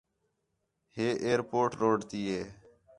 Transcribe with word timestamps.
ہے 0.95 1.07
ائیر 1.23 1.39
پورٹ 1.49 1.71
روڈ 1.81 1.99
تی 2.09 2.21
ہے 2.31 2.41